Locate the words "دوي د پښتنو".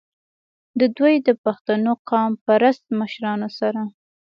0.97-1.91